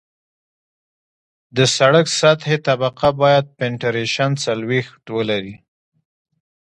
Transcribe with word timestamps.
د 1.55 1.57
سرک 1.75 2.07
سطحي 2.19 2.57
طبقه 2.67 3.09
باید 3.21 3.45
پینټریشن 3.57 4.31
څلوېښت 4.43 5.03
ولري 5.15 5.55